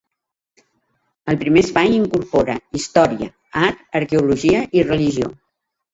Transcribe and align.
El 1.33 1.37
primer 1.43 1.61
espai 1.65 1.93
incorpora 1.97 2.55
història, 2.79 3.29
art, 3.67 3.85
arqueologia 4.01 4.67
i 4.81 4.87
religió. 4.93 5.35